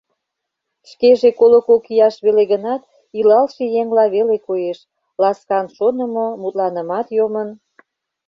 [0.89, 2.81] Шкеже коло кок ияш веле гынат,
[3.17, 4.77] илалше еҥла веле коеш:
[5.21, 7.49] ласкан шонымо, мутланымат йомын.